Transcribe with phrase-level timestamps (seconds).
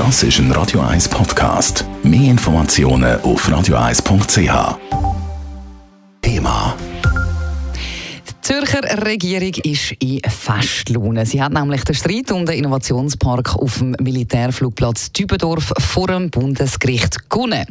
[0.00, 1.84] Das ist ein Radio 1 Podcast.
[2.02, 4.78] Mehr Informationen auf radio1.ch.
[6.22, 6.74] Thema.
[8.26, 11.26] Die Zürcher Regierung ist in Festlaune.
[11.26, 17.28] Sie hat nämlich den Streit um den Innovationspark auf dem Militärflugplatz Dübendorf vor dem Bundesgericht
[17.28, 17.66] gewonnen.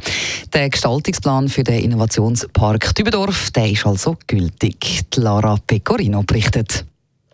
[0.53, 5.01] Der Gestaltungsplan für den Innovationspark Dübendorf der ist also gültig.
[5.15, 6.85] Lara Pecorino berichtet.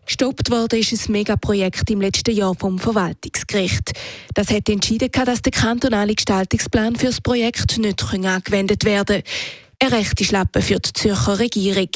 [0.06, 3.94] Gestoppt worden ist ein Megaprojekt im letzten Jahr vom Verwaltungsgericht.
[4.36, 9.92] Das hat entschieden, dass der kantonale Gestaltungsplan für das Projekt nicht angewendet werden kann.
[9.92, 11.90] Eine rechte Schlappe für die Zürcher Regierung.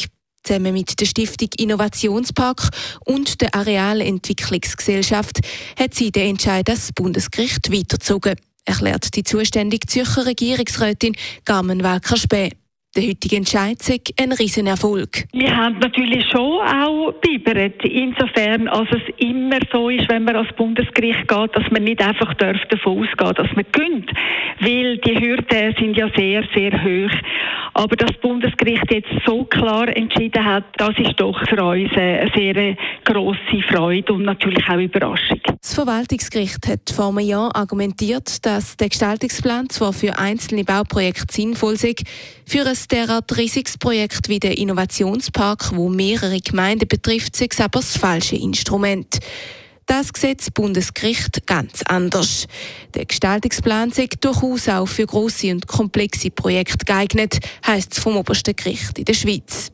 [0.44, 2.70] Zusammen mit der Stiftung Innovationspark
[3.06, 5.42] und der Arealentwicklungsgesellschaft
[5.78, 8.36] hat sie den Entscheid das Bundesgericht weitergezogen,
[8.66, 12.52] erklärt die zuständige Zürcher Regierungsrätin Carmen Walker-Späh.
[12.96, 15.26] Der heutige Entscheid sei ein Riesenerfolg.
[15.32, 20.52] Wir haben natürlich schon auch bibert, insofern als es immer so ist, wenn man ans
[20.56, 24.12] Bundesgericht geht, dass man nicht einfach davon ausgehen dass man gönnt,
[24.62, 27.12] weil die Hürden sind ja sehr, sehr hoch.
[27.80, 32.30] Aber dass das Bundesgericht jetzt so klar entschieden hat, das ist doch für uns eine
[32.36, 35.40] sehr grosse Freude und natürlich auch Überraschung.
[35.62, 41.78] Das Verwaltungsgericht hat vor einem Jahr argumentiert, dass der Gestaltungsplan zwar für einzelne Bauprojekte sinnvoll
[41.78, 41.96] sei,
[42.46, 47.80] für ein derart riesiges Projekt wie der Innovationspark, wo mehrere Gemeinden betrifft, sei es aber
[47.80, 49.20] das falsche Instrument.
[49.90, 52.48] Das das Bundesgericht ganz anders.
[52.94, 58.56] Der Gestaltungsplan sei durchaus auch für große und komplexe Projekte geeignet, heisst es vom obersten
[58.56, 59.72] Gericht in der Schweiz.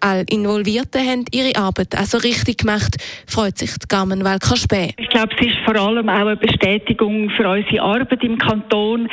[0.00, 4.94] Alle Involvierten haben ihre Arbeit also richtig gemacht, freut sich die Carmen Walker Späh.
[4.96, 9.08] Ich glaube, es ist vor allem auch eine Bestätigung für unsere Arbeit im Kanton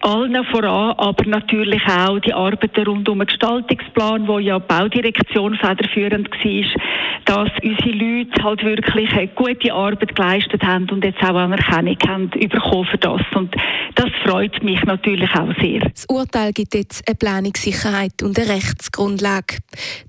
[0.00, 5.56] allen voran, aber natürlich auch die Arbeiten rund um den Gestaltungsplan, wo ja die Baudirektion
[5.56, 6.82] federführend war,
[7.24, 12.30] dass unsere Leute halt wirklich eine gute Arbeit geleistet haben und jetzt auch Anerkennung haben
[12.30, 13.20] bekommen für das.
[13.34, 13.54] Und
[13.94, 15.80] das freut mich natürlich auch sehr.
[15.80, 19.58] Das Urteil gibt jetzt eine Planungssicherheit und eine Rechtsgrundlage.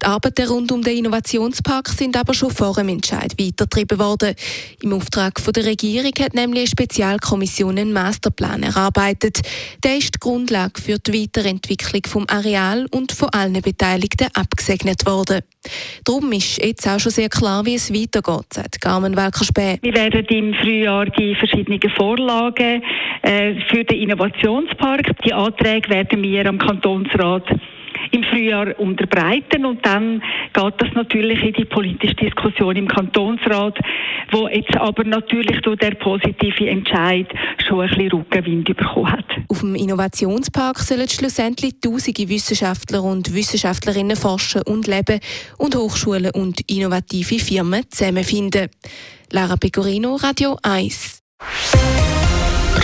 [0.02, 4.36] Die Arbeiten rund um den Innovationspark sind aber schon vor dem Entscheid weitergetrieben worden.
[4.82, 9.42] Im Auftrag von der Regierung hat nämlich eine Spezialkommission einen Masterplan erarbeitet.
[9.84, 15.42] Der ist die Grundlage für die Weiterentwicklung vom Areal und von allen Beteiligten abgesegnet worden.
[16.04, 19.78] Darum ist jetzt auch schon sehr klar, wie es weitergeht, sagt Carmen Welker-Späh.
[19.82, 22.82] Wir werden im Frühjahr die verschiedenen Vorlagen
[23.22, 27.44] äh, für den Innovationspark, die Anträge werden wir am Kantonsrat
[28.12, 30.22] im Frühjahr unterbreiten und dann
[30.54, 33.78] geht das natürlich in die politische Diskussion im Kantonsrat,
[34.32, 37.28] wo jetzt aber natürlich durch der positive Entscheid
[37.68, 39.26] schon ein bisschen Rückenwind bekommen hat.
[39.50, 45.20] Auf dem Innovationspark sollen schlussendlich tausende Wissenschaftler und Wissenschaftlerinnen forschen und leben
[45.58, 48.70] und Hochschulen und innovative Firmen zusammenfinden.
[49.32, 51.17] Lara Pecorino, Radio 1.